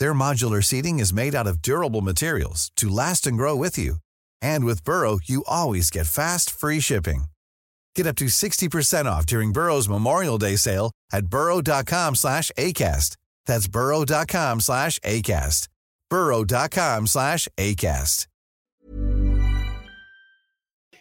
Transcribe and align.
Their 0.00 0.14
modular 0.14 0.64
seating 0.64 0.98
is 0.98 1.12
made 1.12 1.34
out 1.34 1.46
of 1.46 1.60
durable 1.60 2.00
materials 2.00 2.72
to 2.76 2.88
last 2.88 3.26
and 3.26 3.36
grow 3.36 3.54
with 3.54 3.76
you. 3.76 3.96
And 4.40 4.64
with 4.64 4.82
Burrow, 4.82 5.18
you 5.22 5.44
always 5.46 5.90
get 5.90 6.06
fast, 6.06 6.50
free 6.50 6.80
shipping. 6.80 7.24
Get 7.94 8.06
up 8.06 8.16
to 8.16 8.24
60% 8.24 9.04
off 9.04 9.26
during 9.26 9.52
Burrow's 9.52 9.90
Memorial 9.90 10.38
Day 10.38 10.56
sale 10.56 10.90
at 11.12 11.26
burrow.com 11.26 12.14
slash 12.14 12.50
ACAST. 12.56 13.18
That's 13.44 13.68
burrow.com 13.68 14.60
slash 14.60 14.98
ACAST. 15.00 15.68
burrow.com 16.08 17.06
slash 17.06 17.46
ACAST. 17.58 18.26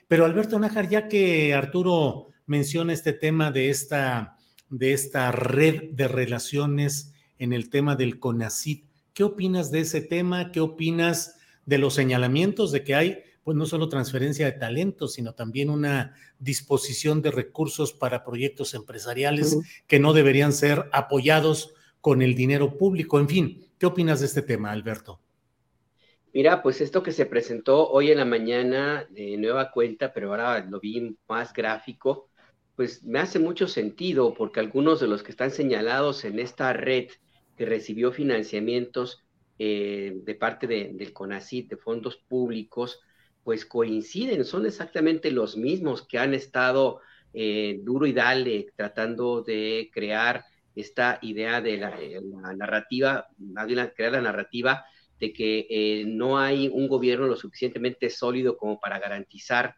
Pero 0.09 0.25
Alberto 0.25 0.59
Nájar, 0.59 0.89
ya 0.89 1.08
que 1.08 1.53
Arturo 1.53 2.31
menciona 2.47 2.91
este 2.91 3.13
tema 3.13 3.50
de 3.52 3.69
esta, 3.69 4.36
de 4.69 4.91
esta 4.91 5.31
red 5.31 5.91
de 5.94 6.09
relaciones 6.09 7.13
en 7.38 7.53
el 7.53 7.69
tema 7.69 7.95
del 7.95 8.19
CONACIT, 8.19 8.88
¿qué 9.13 9.23
opinas 9.23 9.71
de 9.71 9.81
ese 9.81 10.02
tema? 10.02 10.52
¿Qué 10.52 10.59
opinas 10.59 11.38
de 11.65 11.77
los 11.77 11.93
señalamientos 11.93 12.71
de 12.71 12.83
que 12.83 12.95
hay 12.95 13.23
pues 13.43 13.57
no 13.57 13.66
solo 13.66 13.89
transferencia 13.89 14.45
de 14.45 14.51
talentos, 14.51 15.13
sino 15.13 15.33
también 15.33 15.71
una 15.71 16.13
disposición 16.38 17.23
de 17.23 17.31
recursos 17.31 17.93
para 17.93 18.23
proyectos 18.23 18.75
empresariales 18.75 19.57
que 19.88 19.99
no 19.99 20.13
deberían 20.13 20.53
ser 20.53 20.88
apoyados 20.91 21.73
con 21.99 22.21
el 22.21 22.35
dinero 22.35 22.77
público. 22.77 23.19
En 23.19 23.27
fin, 23.27 23.66
¿qué 23.79 23.88
opinas 23.88 24.19
de 24.19 24.27
este 24.27 24.43
tema, 24.43 24.71
Alberto? 24.71 25.19
Mira, 26.31 26.61
pues 26.61 26.79
esto 26.79 27.01
que 27.01 27.11
se 27.11 27.25
presentó 27.25 27.89
hoy 27.89 28.11
en 28.11 28.19
la 28.19 28.25
mañana 28.25 29.07
de 29.09 29.35
nueva 29.38 29.71
cuenta, 29.71 30.13
pero 30.13 30.29
ahora 30.29 30.63
lo 30.63 30.79
vi 30.79 31.17
más 31.27 31.51
gráfico, 31.51 32.29
pues 32.75 33.03
me 33.03 33.19
hace 33.19 33.39
mucho 33.39 33.67
sentido 33.67 34.33
porque 34.35 34.59
algunos 34.59 34.99
de 34.99 35.07
los 35.07 35.23
que 35.23 35.31
están 35.31 35.49
señalados 35.49 36.23
en 36.23 36.39
esta 36.39 36.71
red 36.71 37.07
que 37.59 37.65
recibió 37.65 38.13
financiamientos 38.13 39.21
eh, 39.57 40.13
de 40.23 40.35
parte 40.35 40.65
del 40.65 41.11
CONACIT, 41.11 41.71
de 41.71 41.75
fondos 41.75 42.16
públicos, 42.16 43.01
pues 43.43 43.66
coinciden, 43.66 44.45
son 44.45 44.66
exactamente 44.66 45.29
los 45.29 45.57
mismos 45.57 46.07
que 46.07 46.19
han 46.19 46.33
estado 46.33 47.01
eh, 47.33 47.81
duro 47.83 48.05
y 48.05 48.13
dale 48.13 48.67
tratando 48.77 49.41
de 49.41 49.91
crear 49.93 50.45
esta 50.73 51.19
idea 51.21 51.59
de 51.59 51.77
la, 51.79 52.55
narrativa, 52.55 53.27
más 53.38 53.67
crear 53.94 54.13
la 54.13 54.21
narrativa 54.21 54.85
de 55.19 55.34
que 55.34 55.67
eh, 55.69 56.05
no 56.07 56.39
hay 56.39 56.69
un 56.69 56.88
gobierno 56.88 57.28
lo 57.28 57.35
suficientemente 57.35 58.09
sólido 58.09 58.55
como 58.55 58.79
para 58.79 59.00
garantizar 59.00 59.75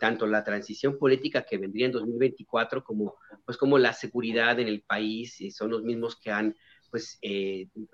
tanto 0.00 0.26
la 0.26 0.42
transición 0.42 0.98
política 0.98 1.44
que 1.44 1.58
vendría 1.58 1.86
en 1.86 1.92
2024 1.92 2.82
como, 2.82 3.16
pues, 3.44 3.56
como 3.56 3.78
la 3.78 3.92
seguridad 3.92 4.58
en 4.58 4.68
el 4.68 4.82
país, 4.82 5.40
y 5.40 5.50
son 5.50 5.70
los 5.70 5.82
mismos 5.82 6.18
que 6.20 6.30
han 6.30 6.54
pues, 6.94 7.18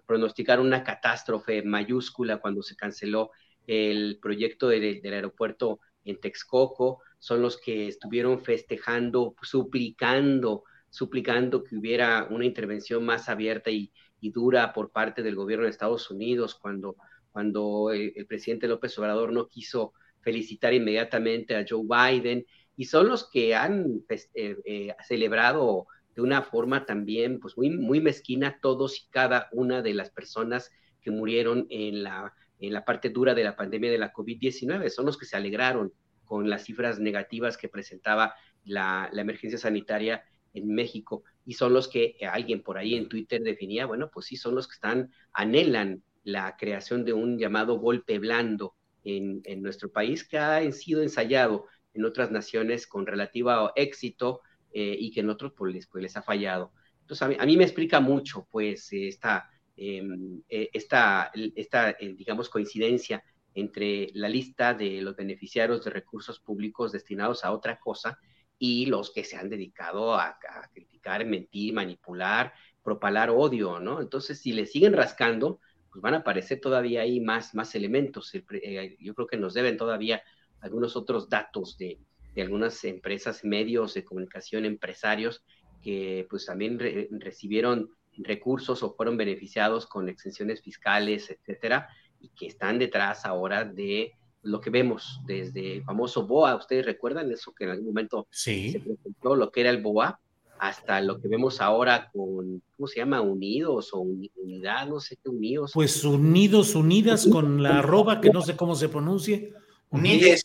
pronosticar 0.05 0.61
una 0.61 0.85
catástrofe 0.85 1.63
mayúscula 1.63 2.37
cuando 2.37 2.63
se 2.63 2.77
canceló 2.77 3.31
el 3.67 4.19
proyecto 4.21 4.69
del 4.69 5.01
aeropuerto 5.03 5.81
en 6.05 6.21
Texcoco, 6.21 7.01
son 7.19 7.41
los 7.41 7.59
que 7.59 7.89
estuvieron 7.89 8.45
festejando, 8.45 9.35
suplicando, 9.41 10.65
suplicando 10.91 11.65
que 11.65 11.77
hubiera 11.77 12.27
una 12.29 12.45
intervención 12.45 13.03
más 13.03 13.31
abierta 13.31 13.71
y, 13.71 13.91
dura 14.21 14.75
por 14.75 14.91
parte 14.91 15.23
del 15.23 15.35
gobierno 15.35 15.65
de 15.65 15.71
Estados 15.71 16.11
Unidos 16.11 16.55
cuando, 16.55 16.97
cuando 17.33 17.91
el, 17.91 18.27
presidente 18.27 18.69
López 18.69 18.99
Obrador 18.99 19.33
no 19.33 19.49
quiso 19.49 19.95
felicitar 20.21 20.75
inmediatamente 20.75 21.57
a 21.57 21.65
Joe 21.67 21.87
Biden 21.89 22.45
y 22.77 22.85
son 22.85 23.09
los 23.09 23.31
que 23.31 23.55
han 23.55 24.03
pues, 24.07 24.29
eh, 24.35 24.59
eh, 24.67 24.95
celebrado 25.09 25.87
de 26.21 26.27
una 26.27 26.43
forma 26.43 26.85
también 26.87 27.41
pues 27.41 27.57
muy, 27.57 27.71
muy 27.71 28.01
mezquina 28.01 28.59
todos 28.61 28.99
y 28.99 29.09
cada 29.11 29.49
una 29.53 29.83
de 29.83 29.95
las 29.95 30.11
personas 30.11 30.71
que 31.01 31.11
murieron 31.11 31.67
en 31.71 32.03
la 32.03 32.35
en 32.61 32.75
la 32.75 32.85
parte 32.85 33.09
dura 33.09 33.35
de 33.35 33.43
la 33.43 33.57
pandemia 33.57 33.91
de 33.91 33.99
la 33.99 34.13
COVID-19. 34.13 34.89
Son 34.91 35.07
los 35.07 35.17
que 35.17 35.27
se 35.27 35.37
alegraron 35.37 35.93
con 36.25 36.49
las 36.49 36.65
cifras 36.65 37.01
negativas 37.01 37.57
que 37.57 37.69
presentaba 37.69 38.35
la, 38.65 39.11
emergencia 39.13 39.59
sanitaria 39.59 40.25
en 40.53 40.69
México 40.69 41.25
y 41.45 41.55
son 41.55 41.73
los 41.73 41.89
que 41.89 42.17
alguien 42.31 42.63
por 42.63 42.77
ahí 42.77 42.95
en 42.95 43.09
Twitter 43.09 43.43
definía, 43.43 43.87
bueno, 43.87 44.11
pues 44.13 44.27
sí, 44.27 44.37
son 44.37 44.55
los 44.55 44.69
que 44.69 44.75
están, 44.75 45.11
anhelan 45.33 46.03
la 46.23 46.57
creación 46.57 47.05
de 47.05 47.15
un 47.15 47.39
llamado 47.39 47.79
golpe 47.79 48.19
blando 48.19 48.75
en, 49.03 49.43
nuestro 49.63 49.91
país 49.91 50.29
que 50.29 50.39
ha 50.39 50.71
sido 50.73 51.03
ensayado 51.03 51.67
en 51.95 52.05
otras 52.05 52.31
naciones 52.31 52.87
con 52.87 53.07
relativo 53.07 53.73
éxito 53.75 54.43
eh, 54.73 54.97
y 54.99 55.11
que 55.11 55.21
en 55.21 55.31
otros 55.31 55.53
pues 55.57 55.75
les, 55.75 55.87
pues 55.87 56.03
les 56.03 56.17
ha 56.17 56.23
fallado. 56.23 56.73
Entonces 57.01 57.23
a 57.23 57.29
mí, 57.29 57.37
a 57.39 57.47
mí 57.47 57.57
me 57.57 57.65
explica 57.65 58.01
mucho 58.01 58.47
pues 58.51 58.89
esta, 58.93 59.49
Em, 59.83 60.43
eh, 60.51 60.69
esta, 60.75 61.33
esta 61.57 61.97
digamos, 61.99 62.51
coincidencia 62.51 63.25
entre 63.55 64.11
la 64.13 64.29
lista 64.29 64.75
de 64.75 65.01
los 65.01 65.17
beneficiarios 65.17 65.83
de 65.83 65.91
recursos 65.91 66.39
públicos 66.39 66.93
destinados 66.93 67.47
a 67.47 67.53
otra 67.53 67.79
cosa 67.81 68.19
y 68.59 68.85
los 68.85 69.11
que 69.11 69.25
se 69.25 69.39
han 69.39 69.49
dedicado 69.49 70.17
a, 70.17 70.39
criticar, 70.75 71.25
mentir, 71.25 71.73
manipular, 71.73 72.53
propalar 72.83 73.31
odio, 73.31 73.81
¿no? 73.81 74.03
Entonces, 74.03 74.39
si 74.39 74.53
le 74.53 74.67
siguen 74.67 74.93
rascando, 74.93 75.61
pues 75.91 76.03
van 76.03 76.13
a 76.13 76.19
aparecer 76.19 76.61
todavía 76.61 77.01
ahí 77.01 77.19
más, 77.19 77.55
más 77.55 77.75
elementos. 77.75 78.35
Eh, 78.35 78.99
yo 79.01 79.15
creo 79.15 79.27
que 79.27 79.39
nos 79.39 79.55
deben 79.55 79.79
todavía 79.79 80.23
algunos 80.61 80.95
otros 80.95 81.31
datos 81.31 81.79
de, 81.79 81.99
de 82.35 82.43
algunas 82.43 82.83
empresas, 82.85 83.45
medios 83.45 83.95
de 83.95 84.05
comunicación, 84.05 84.65
empresarios, 84.65 85.43
que 85.83 86.27
pues 86.29 86.47
también 86.47 86.79
recibieron 87.11 87.91
recursos 88.19 88.83
o 88.83 88.95
fueron 88.95 89.17
beneficiados 89.17 89.87
con 89.87 90.09
exenciones 90.09 90.63
fiscales, 90.63 91.31
etcétera, 91.31 91.89
y 92.21 92.29
que 92.31 92.47
están 92.47 92.79
detrás 92.79 93.25
ahora 93.25 93.65
de 93.65 94.13
lo 94.43 94.61
que 94.61 94.71
vemos 94.71 95.21
desde 95.27 95.77
el 95.77 95.85
famoso 95.85 96.27
BOA. 96.27 96.57
¿Ustedes 96.57 96.85
recuerdan 96.87 97.31
eso 97.31 97.53
que 97.53 97.65
en 97.65 97.71
algún 97.71 97.87
momento 97.87 98.27
sí. 98.31 98.73
se 98.73 98.81
presentó, 98.81 99.37
lo 99.37 99.51
que 99.51 99.61
era 99.61 99.71
el 99.71 99.83
BOA? 99.83 100.21
hasta 100.61 101.01
lo 101.01 101.19
que 101.19 101.27
vemos 101.27 101.63
ahora 101.63 102.11
con, 102.13 102.63
¿cómo 102.77 102.87
se 102.87 102.99
llama? 102.99 103.23
Unidos 103.23 103.95
o 103.95 104.01
unidad, 104.01 104.87
no 104.89 105.01
sé 105.01 105.17
qué 105.17 105.31
unidos. 105.31 105.71
Pues 105.73 106.05
unidos, 106.05 106.75
unidas 106.75 107.27
con 107.27 107.63
la 107.63 107.79
arroba 107.79 108.21
que 108.21 108.29
no 108.29 108.43
sé 108.43 108.57
cómo 108.57 108.75
se 108.75 108.91
pronuncie. 108.91 109.55
Unides. 109.89 110.43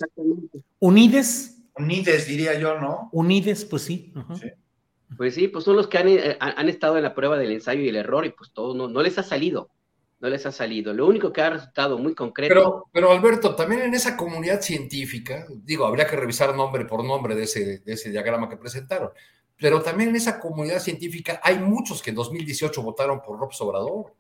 Unides. 0.80 1.55
Unides, 1.78 2.28
diría 2.28 2.58
yo, 2.58 2.80
¿no? 2.80 3.10
Unides, 3.12 3.66
pues 3.66 3.84
sí. 3.84 4.14
sí. 4.40 4.50
Pues 5.18 5.36
sí, 5.36 5.48
pues 5.48 5.64
son 5.64 5.76
los 5.76 5.88
que 5.88 5.98
eh, 5.98 6.38
han, 6.40 6.70
estado 6.70 6.98
en 6.98 7.04
la 7.04 7.14
prueba 7.14 7.38
del 7.38 7.52
ensayo 7.52 7.82
y 7.82 7.90
el 7.90 7.96
error 7.96 8.26
y 8.26 8.32
pues 8.32 8.52
todo 8.52 8.74
no, 8.74 8.88
no 8.88 9.02
les 9.02 9.18
ha 9.18 9.24
salido, 9.24 9.70
no 10.20 10.30
les 10.30 10.46
ha 10.46 10.52
salido. 10.52 10.94
Lo 10.94 11.06
único 11.08 11.32
que 11.32 11.42
ha 11.42 11.52
resultado 11.52 11.98
muy 11.98 12.16
concreto. 12.16 12.54
Pero, 12.54 12.86
pero 12.92 13.12
Alberto, 13.12 13.56
también 13.56 13.82
en 13.82 13.94
esa 13.94 14.18
comunidad 14.18 14.62
científica, 14.62 15.46
digo, 15.64 15.86
habría 15.86 16.08
que 16.08 16.16
revisar 16.16 16.56
nombre 16.56 16.86
por 16.86 17.04
nombre 17.04 17.36
de 17.36 17.44
ese, 17.44 17.80
de 17.80 17.94
ese 17.94 18.10
diagrama 18.10 18.50
que 18.50 18.58
presentaron, 18.58 19.12
pero 19.58 19.82
también 19.82 20.10
en 20.10 20.16
esa 20.18 20.40
comunidad 20.40 20.80
científica 20.80 21.40
hay 21.44 21.60
muchos 21.60 22.02
que 22.02 22.10
en 22.10 22.16
2018 22.16 22.82
votaron 22.82 23.22
por 23.22 23.40
López 23.40 23.62
Obrador. 23.62 24.14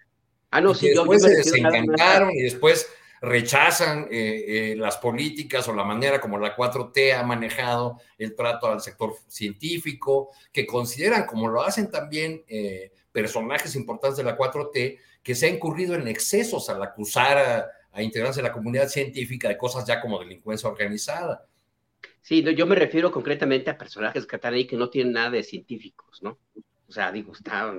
Ah, 0.51 0.61
no, 0.61 0.73
sí, 0.73 0.89
después 0.89 1.21
se 1.21 1.35
desencantaron 1.35 2.31
y 2.31 2.41
después 2.43 2.87
rechazan 3.21 4.07
eh, 4.11 4.71
eh, 4.71 4.75
las 4.75 4.97
políticas 4.97 5.67
o 5.67 5.73
la 5.73 5.83
manera 5.83 6.19
como 6.19 6.37
la 6.37 6.55
4T 6.55 7.13
ha 7.13 7.23
manejado 7.23 7.99
el 8.17 8.35
trato 8.35 8.67
al 8.67 8.81
sector 8.81 9.13
científico, 9.27 10.29
que 10.51 10.65
consideran, 10.65 11.25
como 11.25 11.47
lo 11.47 11.61
hacen 11.61 11.89
también 11.89 12.43
eh, 12.47 12.91
personajes 13.11 13.75
importantes 13.75 14.17
de 14.17 14.23
la 14.23 14.37
4T, 14.37 14.99
que 15.23 15.35
se 15.35 15.47
ha 15.47 15.49
incurrido 15.49 15.95
en 15.95 16.07
excesos 16.07 16.69
al 16.69 16.81
acusar 16.83 17.71
a, 17.91 18.01
integrantes 18.01 18.35
de 18.35 18.43
la 18.43 18.51
comunidad 18.51 18.89
científica 18.89 19.47
de 19.47 19.57
cosas 19.57 19.87
ya 19.87 20.01
como 20.01 20.19
delincuencia 20.19 20.69
organizada. 20.69 21.47
Sí, 22.21 22.43
yo 22.53 22.65
me 22.65 22.75
refiero 22.75 23.09
concretamente 23.09 23.69
a 23.69 23.77
personajes 23.77 24.27
están 24.29 24.53
ahí 24.53 24.67
que 24.67 24.75
no 24.75 24.89
tienen 24.89 25.13
nada 25.13 25.29
de 25.29 25.43
científicos, 25.43 26.21
¿no? 26.21 26.37
O 26.87 26.91
sea, 26.91 27.11
digo, 27.13 27.31
está, 27.31 27.73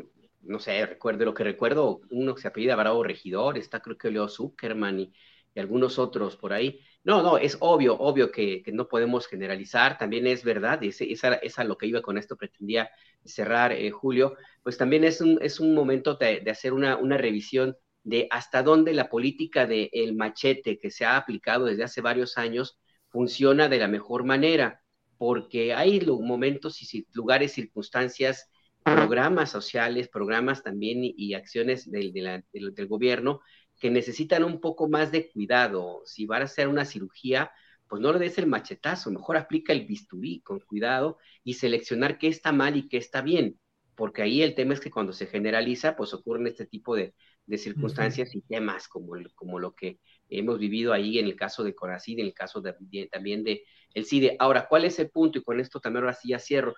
no 0.46 0.58
sé, 0.58 0.84
recuerdo 0.86 1.24
lo 1.24 1.34
que 1.34 1.44
recuerdo, 1.44 2.00
uno 2.10 2.34
que 2.34 2.42
se 2.42 2.48
apellida 2.48 2.76
Bravo 2.76 3.02
Regidor, 3.02 3.58
está 3.58 3.80
creo 3.80 3.98
que 3.98 4.10
Leo 4.10 4.28
Zuckerman 4.28 5.00
y, 5.00 5.12
algunos 5.60 5.98
otros 5.98 6.36
por 6.36 6.52
ahí. 6.52 6.80
No, 7.04 7.22
no, 7.22 7.38
es 7.38 7.56
obvio, 7.60 7.96
obvio 7.98 8.30
que, 8.30 8.62
no 8.72 8.88
podemos 8.88 9.26
generalizar, 9.26 9.96
también 9.96 10.26
es 10.26 10.44
verdad, 10.44 10.82
y 10.82 10.88
esa 10.88 11.34
es 11.34 11.58
lo 11.64 11.78
que 11.78 11.86
iba 11.86 12.02
con 12.02 12.18
esto, 12.18 12.36
pretendía 12.36 12.90
cerrar, 13.24 13.72
eh, 13.72 13.90
Julio, 13.90 14.36
pues 14.62 14.76
también 14.76 15.04
es 15.04 15.20
un, 15.20 15.38
es 15.40 15.60
un 15.60 15.74
momento 15.74 16.14
de, 16.14 16.42
hacer 16.50 16.72
una, 16.72 16.96
una, 16.96 17.16
revisión 17.16 17.76
de 18.02 18.26
hasta 18.30 18.62
dónde 18.62 18.92
la 18.92 19.08
política 19.08 19.66
del 19.66 19.88
el 19.92 20.14
machete 20.14 20.78
que 20.78 20.90
se 20.90 21.04
ha 21.04 21.16
aplicado 21.16 21.64
desde 21.64 21.84
hace 21.84 22.00
varios 22.00 22.38
años 22.38 22.78
funciona 23.08 23.68
de 23.68 23.78
la 23.78 23.88
mejor 23.88 24.24
manera, 24.24 24.82
porque 25.16 25.74
hay 25.74 26.00
momentos 26.06 26.82
y 26.82 27.06
lugares, 27.12 27.52
circunstancias 27.52 28.50
programas 28.94 29.50
sociales, 29.50 30.08
programas 30.08 30.62
también 30.62 31.00
y, 31.02 31.34
acciones 31.34 31.90
del, 31.90 32.12
del, 32.12 32.86
gobierno 32.86 33.40
que 33.80 33.90
necesitan 33.90 34.44
un 34.44 34.60
poco 34.60 34.88
más 34.88 35.10
de 35.10 35.28
cuidado. 35.28 36.02
Si 36.04 36.24
va 36.24 36.38
a 36.38 36.44
hacer 36.44 36.68
una 36.68 36.84
cirugía, 36.84 37.50
pues 37.88 38.00
no 38.00 38.12
le 38.12 38.20
des 38.20 38.38
el 38.38 38.46
machetazo, 38.46 39.10
mejor 39.10 39.36
aplica 39.36 39.72
el 39.72 39.86
bisturí 39.86 40.40
con 40.40 40.60
cuidado 40.60 41.18
y 41.42 41.54
seleccionar 41.54 42.18
qué 42.18 42.28
está 42.28 42.52
mal 42.52 42.76
y 42.76 42.88
qué 42.88 42.96
está 42.96 43.22
bien, 43.22 43.58
porque 43.96 44.22
ahí 44.22 44.42
el 44.42 44.54
tema 44.54 44.74
es 44.74 44.80
que 44.80 44.90
cuando 44.90 45.12
se 45.12 45.26
generaliza, 45.26 45.96
pues 45.96 46.14
ocurren 46.14 46.46
este 46.46 46.66
tipo 46.66 46.94
de, 46.94 47.14
circunstancias 47.56 48.34
y 48.34 48.40
temas 48.40 48.88
como, 48.88 49.12
como 49.36 49.60
lo 49.60 49.72
que 49.72 50.00
hemos 50.28 50.58
vivido 50.58 50.92
ahí 50.92 51.20
en 51.20 51.26
el 51.26 51.36
caso 51.36 51.62
de 51.62 51.76
Coracid, 51.76 52.18
en 52.18 52.26
el 52.26 52.34
caso 52.34 52.60
también 52.60 53.44
de 53.44 53.64
el 53.94 54.04
CIDE. 54.04 54.36
Ahora, 54.40 54.66
¿cuál 54.68 54.84
es 54.84 54.98
el 54.98 55.10
punto? 55.10 55.38
Y 55.38 55.42
con 55.42 55.60
esto 55.60 55.80
también 55.80 56.02
ahora 56.04 56.12
sí 56.14 56.30
ya 56.30 56.40
cierro 56.40 56.74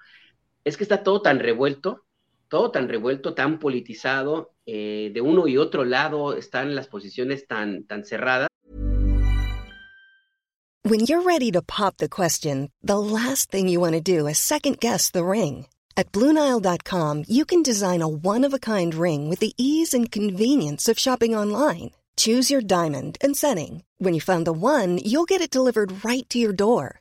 es 0.69 0.77
que 0.77 0.85
está 0.85 1.03
todo 1.03 1.23
tan 1.23 1.39
revuelto, 1.41 2.05
todo 2.49 2.71
tan 2.71 2.89
revuelto, 2.89 3.35
tan 3.35 3.59
politizado, 3.59 4.55
eh, 4.67 5.11
de 5.13 5.21
uno 5.21 5.49
y 5.49 5.57
otro 5.57 5.85
lado 5.85 6.35
están 6.35 6.75
las 6.75 6.89
posiciones 6.89 7.47
tan, 7.47 7.85
tan 7.85 8.05
cerradas. 8.05 8.49
When 10.85 11.01
you're 11.01 11.23
ready 11.23 11.51
to 11.53 11.61
pop 11.61 11.99
the 11.99 12.09
question, 12.09 12.71
the 12.83 12.99
last 12.99 13.51
thing 13.51 13.69
you 13.69 13.81
want 13.81 13.95
to 13.95 14.01
do 14.01 14.27
is 14.27 14.39
second 14.39 14.79
guess 14.81 15.11
the 15.11 15.25
ring. 15.25 15.67
At 15.97 16.13
BlueNile.com, 16.13 17.25
you 17.27 17.45
can 17.45 17.63
design 17.63 18.03
a 18.03 18.09
one-of-a-kind 18.09 18.95
ring 18.95 19.29
with 19.29 19.41
the 19.41 19.53
ease 19.59 19.93
and 19.93 20.11
convenience 20.11 20.89
of 20.89 20.99
shopping 20.99 21.35
online. 21.35 21.91
Choose 22.17 22.51
your 22.51 22.63
diamond 22.63 23.19
and 23.21 23.37
setting. 23.37 23.83
When 23.99 24.15
you 24.15 24.21
find 24.21 24.47
the 24.47 24.53
one, 24.53 24.99
you'll 24.99 25.27
get 25.27 25.41
it 25.41 25.51
delivered 25.51 26.05
right 26.05 26.29
to 26.31 26.39
your 26.39 26.53
door. 26.53 27.01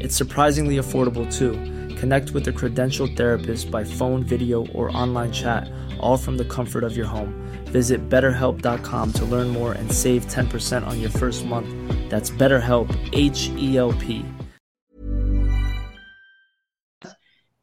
It's 0.00 0.16
surprisingly 0.16 0.76
affordable 0.78 1.30
too. 1.32 1.52
Connect 1.96 2.32
with 2.32 2.48
a 2.48 2.52
credentialed 2.52 3.16
therapist 3.16 3.70
by 3.70 3.84
phone, 3.84 4.24
video, 4.24 4.66
or 4.68 4.90
online 4.96 5.32
chat, 5.32 5.70
all 6.00 6.16
from 6.16 6.36
the 6.36 6.44
comfort 6.44 6.84
of 6.84 6.96
your 6.96 7.06
home. 7.06 7.34
Visit 7.66 8.08
betterhelp.com 8.08 9.12
to 9.12 9.24
learn 9.24 9.48
more 9.48 9.72
and 9.72 9.90
save 9.92 10.26
10% 10.26 10.86
on 10.86 11.00
your 11.00 11.10
first 11.10 11.44
month. 11.44 11.68
That's 12.10 12.30
BetterHelp, 12.30 12.88
H 13.12 13.50
E 13.56 13.76
L 13.76 13.92
P. 13.92 14.24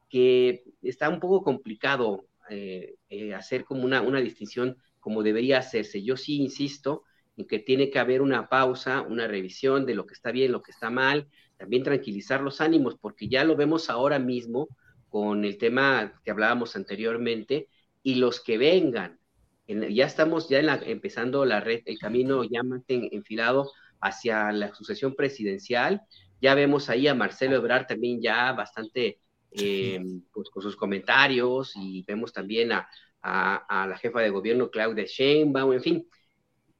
Que 0.09 0.63
está 0.81 1.09
un 1.09 1.19
poco 1.19 1.43
complicado 1.43 2.25
eh, 2.49 2.95
eh, 3.09 3.33
hacer 3.33 3.63
como 3.63 3.83
una, 3.83 4.01
una 4.01 4.19
distinción 4.19 4.77
como 4.99 5.23
debería 5.23 5.59
hacerse. 5.59 6.03
Yo 6.03 6.17
sí 6.17 6.37
insisto 6.37 7.03
en 7.37 7.47
que 7.47 7.59
tiene 7.59 7.89
que 7.89 7.99
haber 7.99 8.21
una 8.21 8.49
pausa, 8.49 9.01
una 9.01 9.27
revisión 9.27 9.85
de 9.85 9.95
lo 9.95 10.05
que 10.05 10.13
está 10.13 10.31
bien, 10.31 10.51
lo 10.51 10.61
que 10.61 10.71
está 10.71 10.89
mal, 10.89 11.27
también 11.59 11.83
tranquilizar 11.83 12.41
los 12.41 12.61
ánimos, 12.61 12.95
porque 12.99 13.27
ya 13.27 13.43
lo 13.43 13.57
vemos 13.57 13.89
ahora 13.89 14.17
mismo 14.17 14.69
con 15.09 15.43
el 15.43 15.57
tema 15.57 16.13
que 16.23 16.31
hablábamos 16.31 16.75
anteriormente, 16.75 17.67
y 18.01 18.15
los 18.15 18.39
que 18.39 18.57
vengan, 18.57 19.19
ya 19.67 20.05
estamos 20.05 20.47
ya 20.47 20.59
empezando 20.85 21.43
la 21.45 21.59
red, 21.59 21.81
el 21.85 21.99
camino 21.99 22.43
ya 22.45 22.61
enfilado 22.87 23.71
hacia 23.99 24.51
la 24.53 24.73
sucesión 24.73 25.15
presidencial, 25.15 26.01
ya 26.41 26.55
vemos 26.55 26.89
ahí 26.89 27.07
a 27.09 27.13
Marcelo 27.13 27.57
Ebrard 27.57 27.87
también 27.87 28.21
ya 28.21 28.53
bastante 28.53 29.19
eh, 29.51 30.01
pues, 30.31 30.49
con 30.49 30.63
sus 30.63 30.77
comentarios, 30.77 31.73
y 31.75 32.03
vemos 32.03 32.31
también 32.31 32.71
a, 32.71 32.87
la 33.21 33.97
jefa 34.01 34.21
de 34.21 34.29
gobierno 34.29 34.71
Claudia 34.71 35.03
Sheinbaum, 35.05 35.73
en 35.73 35.81
fin, 35.81 36.07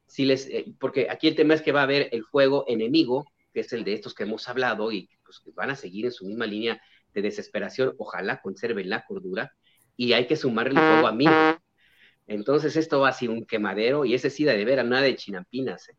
si 0.08 0.24
les, 0.24 0.48
eh, 0.48 0.74
porque 0.80 1.10
aquí 1.10 1.28
el 1.28 1.36
tema 1.36 1.54
es 1.54 1.62
que 1.62 1.74
va 1.74 1.82
a 1.82 1.84
haber 1.84 2.08
el 2.14 2.24
fuego 2.24 2.64
enemigo 2.70 3.26
que 3.54 3.62
es 3.62 3.74
el 3.74 3.84
de 3.84 3.94
estos 3.94 4.14
que 4.14 4.24
hemos 4.24 4.48
hablado 4.48 4.92
y 4.92 5.10
pues, 5.24 5.40
que 5.40 5.52
van 5.52 5.72
a 5.72 5.76
seguir 5.76 6.06
en 6.06 6.12
su 6.12 6.26
misma 6.26 6.46
línea 6.46 6.82
de 7.14 7.22
desesperación, 7.22 7.94
ojalá 7.98 8.42
conserven 8.42 8.90
la 8.90 9.06
cordura 9.06 9.54
y 9.96 10.14
hay 10.14 10.28
que 10.28 10.36
sumarle 10.36 10.80
fuego 10.80 11.08
a 11.08 11.12
mí. 11.12 11.26
Entonces 12.28 12.76
esto 12.76 13.00
va 13.00 13.10
a 13.10 13.14
ser 13.14 13.30
un 13.30 13.46
quemadero 13.46 14.06
y 14.06 14.14
ese 14.14 14.30
sí 14.30 14.44
de 14.44 14.64
veras, 14.64 14.86
nada 14.86 15.04
de 15.04 15.16
chinampinas. 15.16 15.90
¿eh? 15.90 15.96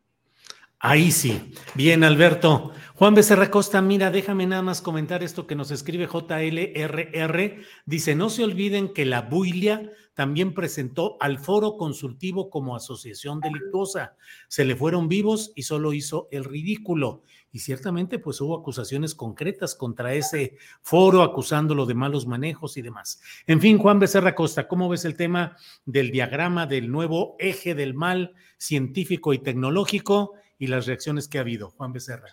Ahí 0.83 1.11
sí. 1.11 1.53
Bien, 1.75 2.03
Alberto. 2.03 2.71
Juan 2.95 3.13
Becerra 3.13 3.51
Costa, 3.51 3.83
mira, 3.83 4.09
déjame 4.09 4.47
nada 4.47 4.63
más 4.63 4.81
comentar 4.81 5.21
esto 5.21 5.45
que 5.45 5.55
nos 5.55 5.69
escribe 5.69 6.07
JLRR. 6.07 7.61
Dice, 7.85 8.15
no 8.15 8.31
se 8.31 8.43
olviden 8.43 8.91
que 8.91 9.05
la 9.05 9.21
Builia 9.21 9.91
también 10.15 10.55
presentó 10.55 11.17
al 11.19 11.37
foro 11.37 11.77
consultivo 11.77 12.49
como 12.49 12.75
asociación 12.75 13.39
delictuosa. 13.41 14.15
Se 14.47 14.65
le 14.65 14.75
fueron 14.75 15.07
vivos 15.07 15.51
y 15.55 15.63
solo 15.63 15.93
hizo 15.93 16.27
el 16.31 16.45
ridículo. 16.45 17.21
Y 17.51 17.59
ciertamente, 17.59 18.17
pues 18.17 18.41
hubo 18.41 18.57
acusaciones 18.57 19.13
concretas 19.13 19.75
contra 19.75 20.15
ese 20.15 20.57
foro, 20.81 21.21
acusándolo 21.21 21.85
de 21.85 21.93
malos 21.93 22.25
manejos 22.25 22.75
y 22.77 22.81
demás. 22.81 23.21
En 23.45 23.61
fin, 23.61 23.77
Juan 23.77 23.99
Becerra 23.99 24.33
Costa, 24.33 24.67
¿cómo 24.67 24.89
ves 24.89 25.05
el 25.05 25.15
tema 25.15 25.57
del 25.85 26.09
diagrama 26.09 26.65
del 26.65 26.89
nuevo 26.89 27.35
eje 27.37 27.75
del 27.75 27.93
mal 27.93 28.33
científico 28.57 29.33
y 29.33 29.37
tecnológico? 29.37 30.33
Y 30.61 30.67
las 30.67 30.85
reacciones 30.85 31.27
que 31.27 31.39
ha 31.39 31.41
habido. 31.41 31.71
Juan 31.71 31.91
Becerra. 31.91 32.31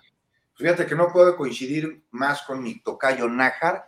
Fíjate 0.54 0.84
que 0.84 0.94
no 0.94 1.10
puedo 1.10 1.34
coincidir 1.34 2.04
más 2.10 2.42
con 2.42 2.62
mi 2.62 2.78
tocayo 2.82 3.26
Nájar 3.26 3.86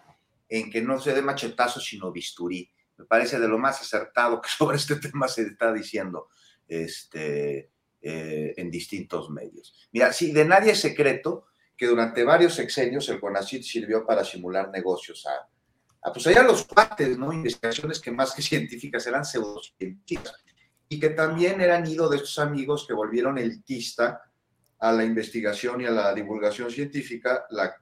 en 0.49 0.71
que 0.71 0.81
no 0.81 0.99
se 0.99 1.13
dé 1.13 1.21
machetazo 1.21 1.79
sino 1.79 2.11
bisturí. 2.11 2.73
Me 2.97 3.05
parece 3.05 3.39
de 3.39 3.47
lo 3.47 3.59
más 3.59 3.83
acertado 3.83 4.41
que 4.41 4.49
sobre 4.59 4.79
este 4.79 4.97
tema 4.97 5.29
se 5.29 5.43
está 5.43 5.75
diciendo 5.75 6.31
este, 6.67 7.71
eh, 8.01 8.55
en 8.57 8.71
distintos 8.71 9.29
medios. 9.29 9.75
Mira, 9.93 10.11
sí, 10.11 10.33
de 10.33 10.47
nadie 10.47 10.73
es 10.73 10.81
secreto 10.81 11.49
que 11.77 11.87
durante 11.87 12.25
varios 12.25 12.55
sexenios 12.55 13.11
el 13.11 13.21
CONACYT 13.21 13.63
sirvió 13.63 14.07
para 14.07 14.25
simular 14.25 14.71
negocios 14.71 15.27
a, 15.27 16.13
pues 16.15 16.27
allá 16.29 16.43
los 16.43 16.65
cuates, 16.65 17.19
¿no? 17.19 17.31
Investigaciones 17.31 18.01
que 18.01 18.11
más 18.11 18.33
que 18.33 18.41
científicas 18.51 19.07
eran 19.07 19.27
pseudocientíficas 19.27 20.43
y 20.89 20.99
que 20.99 21.11
también 21.11 21.61
eran 21.61 21.87
ido 21.87 22.09
de 22.09 22.17
estos 22.17 22.39
amigos 22.39 22.87
que 22.87 22.95
volvieron 22.95 23.37
elitista 23.37 24.23
a 24.81 24.93
la 24.93 25.05
investigación 25.05 25.81
y 25.83 25.87
a 25.87 25.91
la 25.91 26.13
divulgación 26.15 26.71
científica, 26.71 27.45
la 27.51 27.77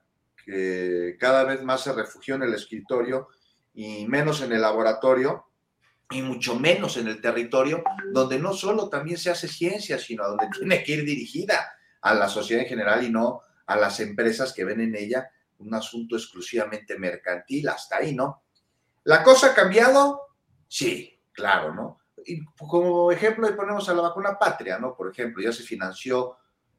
que 0.44 1.16
cada 1.18 1.44
vez 1.44 1.62
más 1.62 1.82
se 1.82 1.92
refugió 1.92 2.34
en 2.34 2.42
el 2.42 2.54
escritorio 2.54 3.28
y 3.74 4.06
menos 4.06 4.42
en 4.42 4.52
el 4.52 4.60
laboratorio 4.60 5.46
y 6.10 6.22
mucho 6.22 6.58
menos 6.58 6.96
en 6.96 7.06
el 7.06 7.20
territorio, 7.20 7.82
donde 8.12 8.38
no 8.38 8.52
solo 8.52 8.88
también 8.88 9.18
se 9.18 9.30
hace 9.30 9.46
ciencia, 9.46 9.98
sino 9.98 10.26
donde 10.26 10.48
tiene 10.58 10.82
que 10.82 10.92
ir 10.92 11.04
dirigida 11.04 11.72
a 12.00 12.14
la 12.14 12.28
sociedad 12.28 12.62
en 12.62 12.68
general 12.68 13.04
y 13.04 13.10
no 13.10 13.42
a 13.66 13.76
las 13.76 14.00
empresas 14.00 14.52
que 14.52 14.64
ven 14.64 14.80
en 14.80 14.96
ella 14.96 15.30
un 15.58 15.74
asunto 15.74 16.16
exclusivamente 16.16 16.98
mercantil, 16.98 17.68
hasta 17.68 17.98
ahí, 17.98 18.14
¿no? 18.14 18.42
¿La 19.04 19.22
cosa 19.22 19.48
ha 19.48 19.54
cambiado? 19.54 20.22
Sí, 20.66 21.20
claro, 21.32 21.74
¿no? 21.74 22.00
Y 22.24 22.44
como 22.44 23.10
ejemplo, 23.12 23.48
le 23.48 23.56
ponemos 23.56 23.88
a 23.88 23.94
la 23.94 24.02
vacuna 24.02 24.38
patria, 24.38 24.78
¿no? 24.78 24.96
Por 24.96 25.10
ejemplo, 25.10 25.42
ya 25.42 25.52
se 25.52 25.62
financió 25.62 26.36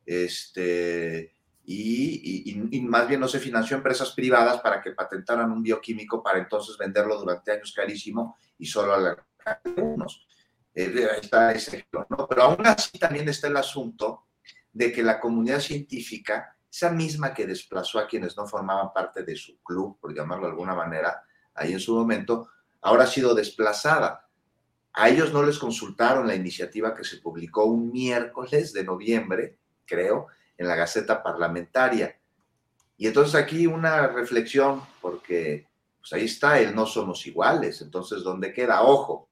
este, 0.09 1.35
y, 1.65 2.55
más 2.81 3.07
bien 3.07 3.19
no 3.19 3.27
se 3.27 3.39
financió 3.39 3.77
empresas 3.77 4.11
privadas 4.11 4.59
para 4.61 4.81
que 4.81 4.91
patentaran 4.91 5.51
un 5.51 5.61
bioquímico 5.61 6.23
para 6.23 6.39
entonces 6.39 6.77
venderlo 6.77 7.19
durante 7.19 7.51
años 7.51 7.73
carísimo 7.75 8.37
y 8.57 8.65
solo 8.65 8.93
a, 8.93 9.27
algunos. 9.63 10.25
Eh, 10.73 11.07
está 11.21 11.51
ese 11.51 11.77
ejemplo, 11.77 12.07
¿no? 12.09 12.27
Pero 12.27 12.43
aún 12.43 12.65
así 12.65 12.97
también 12.97 13.29
está 13.29 13.47
el 13.47 13.57
asunto 13.57 14.25
de 14.71 14.91
que 14.91 15.03
la 15.03 15.19
comunidad 15.19 15.59
científica 15.59 16.55
esa 16.71 16.91
misma 16.91 17.33
que 17.33 17.47
desplazó 17.47 17.99
a 17.99 18.07
quienes 18.07 18.37
no 18.37 18.47
formaban 18.47 18.93
parte 18.93 19.23
de 19.23 19.35
su 19.35 19.61
club, 19.63 19.97
por 19.99 20.13
llamarlo 20.13 20.45
de 20.45 20.51
alguna 20.51 20.75
manera, 20.75 21.23
ahí 21.55 21.73
en 21.73 21.79
su 21.79 21.95
momento, 21.95 22.49
ahora 22.81 23.03
ha 23.03 23.07
sido 23.07 23.33
desplazada. 23.33 24.29
A 24.93 25.09
ellos 25.09 25.33
no 25.33 25.43
les 25.43 25.57
consultaron 25.57 26.27
la 26.27 26.35
iniciativa 26.35 26.95
que 26.95 27.03
se 27.03 27.17
publicó 27.17 27.65
un 27.65 27.91
miércoles 27.91 28.73
de 28.73 28.83
noviembre, 28.83 29.57
creo, 29.89 30.27
en 30.57 30.67
la 30.67 30.75
Gaceta 30.75 31.23
Parlamentaria. 31.23 32.15
Y 32.97 33.07
entonces 33.07 33.35
aquí 33.35 33.65
una 33.65 34.07
reflexión, 34.07 34.83
porque 35.01 35.67
pues 35.99 36.13
ahí 36.13 36.25
está 36.25 36.59
el 36.59 36.75
no 36.75 36.85
somos 36.85 37.25
iguales, 37.25 37.81
entonces 37.81 38.23
¿dónde 38.23 38.53
queda? 38.53 38.83
Ojo, 38.83 39.29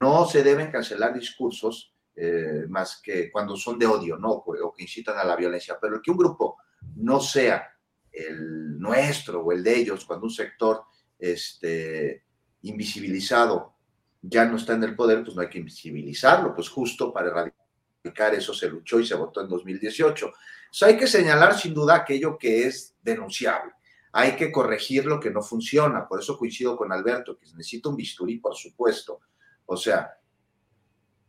no 0.00 0.26
se 0.26 0.42
deben 0.42 0.70
cancelar 0.70 1.12
discursos 1.14 1.94
eh, 2.16 2.66
más 2.68 3.00
que 3.02 3.30
cuando 3.30 3.56
son 3.56 3.78
de 3.78 3.86
odio, 3.86 4.16
¿no? 4.16 4.30
O 4.30 4.72
que 4.72 4.82
incitan 4.82 5.18
a 5.18 5.24
la 5.24 5.36
violencia, 5.36 5.78
pero 5.80 6.00
que 6.00 6.10
un 6.10 6.16
grupo 6.16 6.58
no 6.96 7.20
sea 7.20 7.68
el 8.12 8.78
nuestro 8.78 9.40
o 9.40 9.52
el 9.52 9.64
de 9.64 9.76
ellos, 9.76 10.04
cuando 10.04 10.26
un 10.26 10.32
sector 10.32 10.84
este, 11.18 12.24
invisibilizado 12.62 13.74
ya 14.22 14.44
no 14.44 14.56
está 14.56 14.74
en 14.74 14.84
el 14.84 14.94
poder, 14.94 15.22
pues 15.22 15.36
no 15.36 15.42
hay 15.42 15.48
que 15.48 15.58
invisibilizarlo, 15.58 16.54
pues 16.54 16.68
justo 16.68 17.12
para 17.12 17.28
erradicar 17.28 17.63
eso 18.04 18.52
se 18.52 18.68
luchó 18.68 19.00
y 19.00 19.06
se 19.06 19.14
votó 19.14 19.40
en 19.40 19.48
2018. 19.48 20.26
O 20.26 20.84
hay 20.84 20.96
que 20.96 21.06
señalar 21.06 21.58
sin 21.58 21.72
duda 21.72 21.94
aquello 21.94 22.36
que 22.36 22.66
es 22.66 22.94
denunciable. 23.02 23.72
Hay 24.12 24.36
que 24.36 24.52
corregir 24.52 25.06
lo 25.06 25.18
que 25.18 25.30
no 25.30 25.42
funciona. 25.42 26.06
Por 26.06 26.20
eso 26.20 26.38
coincido 26.38 26.76
con 26.76 26.92
Alberto, 26.92 27.38
que 27.38 27.46
necesita 27.46 27.88
un 27.88 27.96
bisturí, 27.96 28.38
por 28.38 28.54
supuesto. 28.54 29.20
O 29.66 29.76
sea, 29.76 30.18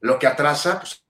lo 0.01 0.20
que 0.20 0.27
atrasa, 0.27 0.79
pues, 0.79 1.03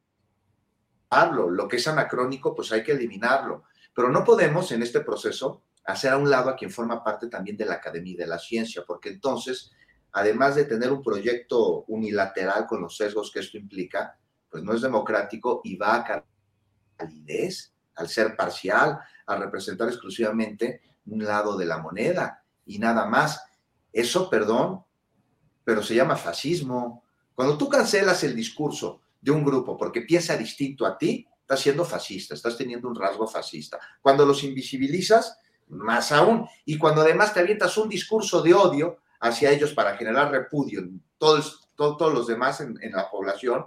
hablo. 1.10 1.50
Lo 1.50 1.68
que 1.68 1.78
es 1.78 1.88
anacrónico, 1.88 2.56
pues 2.56 2.72
hay 2.72 2.84
que 2.84 2.92
eliminarlo. 2.92 3.64
Pero 3.94 4.10
no 4.10 4.24
podemos 4.24 4.72
en 4.72 4.84
este 4.84 5.02
proceso 5.02 5.64
hacer 5.86 6.12
a 6.12 6.18
un 6.18 6.30
lado 6.30 6.50
a 6.50 6.56
quien 6.56 6.72
forma 6.72 7.04
parte 7.04 7.28
también 7.28 7.58
de 7.58 7.66
la 7.66 7.76
academia 7.76 8.14
y 8.14 8.18
de 8.18 8.28
la 8.28 8.40
ciencia, 8.40 8.84
porque 8.86 9.10
entonces, 9.10 9.72
además 10.12 10.56
de 10.56 10.66
tener 10.66 10.92
un 10.92 11.04
proyecto 11.04 11.84
unilateral 11.88 12.66
con 12.66 12.82
los 12.82 12.98
sesgos 12.98 13.32
que 13.32 13.40
esto 13.40 13.58
implica, 13.58 14.18
pues 14.56 14.64
no 14.64 14.74
es 14.74 14.80
democrático 14.80 15.60
y 15.66 15.76
va 15.76 15.96
a 15.96 16.24
calidez 16.96 17.74
al 17.96 18.08
ser 18.08 18.38
parcial, 18.38 18.98
a 19.26 19.36
representar 19.36 19.90
exclusivamente 19.90 20.80
un 21.08 21.26
lado 21.26 21.58
de 21.58 21.66
la 21.66 21.80
moneda 21.80 22.42
y 22.66 22.80
nada 22.80 23.06
más. 23.06 23.44
Eso, 23.92 24.30
perdón, 24.30 24.82
pero 25.66 25.84
se 25.84 25.94
llama 25.94 26.16
fascismo. 26.16 27.04
Cuando 27.34 27.58
tú 27.58 27.68
cancelas 27.68 28.24
el 28.24 28.34
discurso 28.34 29.02
de 29.20 29.32
un 29.32 29.44
grupo 29.44 29.76
porque 29.76 30.04
piensa 30.04 30.38
distinto 30.38 30.86
a 30.86 30.98
ti, 30.98 31.28
estás 31.42 31.60
siendo 31.60 31.84
fascista, 31.84 32.34
estás 32.34 32.58
teniendo 32.58 32.88
un 32.88 32.96
rasgo 32.96 33.28
fascista. 33.28 33.78
Cuando 34.02 34.26
los 34.26 34.42
invisibilizas, 34.46 35.38
más 35.68 36.14
aún. 36.14 36.48
Y 36.64 36.78
cuando 36.78 37.02
además 37.02 37.34
te 37.34 37.42
avientas 37.42 37.78
un 37.78 37.90
discurso 37.90 38.42
de 38.42 38.54
odio 38.54 39.00
hacia 39.20 39.52
ellos 39.52 39.74
para 39.74 39.98
generar 39.98 40.32
repudio 40.32 40.80
en 40.80 41.04
todos, 41.18 41.68
todos 41.76 42.14
los 42.14 42.28
demás 42.28 42.62
en, 42.62 42.82
en 42.82 42.94
la 42.94 43.12
población, 43.12 43.66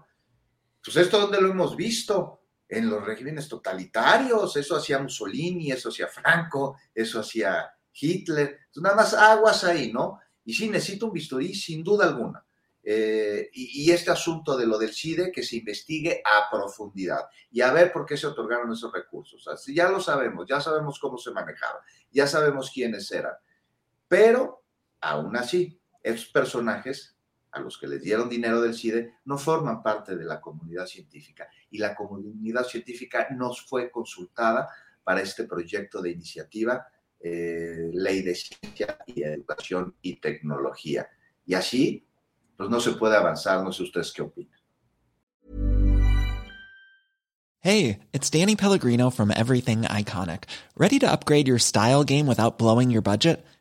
pues 0.85 0.97
esto 0.97 1.21
donde 1.21 1.41
lo 1.41 1.51
hemos 1.51 1.77
visto 1.77 2.43
en 2.69 2.89
los 2.89 3.05
regímenes 3.05 3.49
totalitarios, 3.49 4.57
eso 4.57 4.77
hacía 4.77 4.99
Mussolini, 4.99 5.73
eso 5.73 5.89
hacía 5.89 6.07
Franco, 6.07 6.77
eso 6.95 7.21
hacía 7.21 7.71
Hitler, 7.93 8.59
nada 8.77 8.97
más 8.97 9.15
aguas 9.15 9.65
ahí, 9.65 9.93
¿no? 9.93 10.19
Y 10.45 10.55
sí, 10.55 10.69
necesito 10.69 11.07
un 11.07 11.13
bisturí, 11.13 11.55
sin 11.55 11.83
duda 11.83 12.07
alguna. 12.07 12.45
Eh, 12.83 13.51
y, 13.53 13.91
este 13.91 14.11
asunto 14.11 14.57
de 14.57 14.67
lo 14.67 14.79
del 14.79 14.95
CIDE, 14.95 15.31
que 15.31 15.43
se 15.43 15.57
investigue 15.57 16.23
a 16.25 16.49
profundidad 16.51 17.27
y 17.51 17.61
a 17.61 17.71
ver 17.71 17.93
por 17.93 18.07
qué 18.07 18.17
se 18.17 18.27
otorgaron 18.27 18.73
esos 18.73 18.91
recursos. 18.91 19.47
Ya 19.67 19.91
lo 19.91 20.01
sabemos, 20.01 20.47
ya 20.49 20.59
sabemos 20.59 20.99
cómo 20.99 21.19
se 21.19 21.33
manejaba, 21.33 21.81
ya 22.11 22.27
sabemos 22.27 22.71
quiénes 22.73 23.13
eran. 23.13 23.35
Pero, 24.09 24.65
aún 25.03 25.37
así, 25.37 25.79
esos 26.03 26.29
personajes 26.29 27.18
a 27.51 27.61
los 27.61 27.79
que 27.79 27.87
les 27.87 28.03
dieron 28.03 28.29
dinero 28.29 28.61
del 28.61 28.75
CIDE 28.75 29.15
no 29.25 29.39
forman 29.39 29.83
parte 29.83 30.17
de 30.17 30.25
la 30.25 30.41
comunidad 30.41 30.87
científica 30.87 31.49
y 31.71 31.79
la 31.79 31.95
comunidad 31.95 32.65
científica 32.65 33.29
nos 33.31 33.67
fue 33.67 33.91
consultada 33.91 34.69
para 35.03 35.23
este 35.23 35.45
proyecto 35.45 36.03
de 36.03 36.11
iniciativa 36.11 36.87
eh, 37.21 37.91
Ley 37.93 38.23
de 38.23 38.35
Ciencia 38.35 38.99
y 39.07 39.23
Educación 39.23 39.95
y 40.03 40.17
Tecnología. 40.17 41.09
Y 41.45 41.55
así, 41.55 42.07
pues 42.57 42.71
no 42.71 42.81
se 42.81 42.93
puede 42.93 43.17
avanzar, 43.17 43.63
no 43.65 43.73
sé 43.73 43.83
ustedes 43.83 44.13
qué 44.13 44.23
opinan. 44.23 44.59
Hey, 47.61 47.99
it's 48.13 48.31
Danny 48.31 48.55
Pellegrino 48.55 49.11
from 49.11 49.33
Everything 49.33 49.83
Iconic. 49.83 50.45
¿Ready 50.77 51.01
to 51.01 51.11
upgrade 51.11 51.49
your 51.49 51.59
style 51.59 52.05
game 52.05 52.27
without 52.27 52.57
blowing 52.57 52.91
your 52.91 53.03
budget? 53.03 53.45